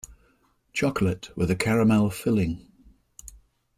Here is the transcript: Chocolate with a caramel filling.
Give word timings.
Chocolate 0.73 1.29
with 1.37 1.51
a 1.51 1.55
caramel 1.55 2.09
filling. 2.09 2.65